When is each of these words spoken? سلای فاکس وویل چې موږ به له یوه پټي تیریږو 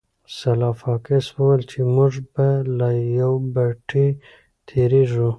سلای 0.37 0.73
فاکس 0.81 1.25
وویل 1.37 1.61
چې 1.71 1.79
موږ 1.95 2.13
به 2.33 2.47
له 2.77 2.89
یوه 3.19 3.39
پټي 3.53 4.07
تیریږو 4.67 5.29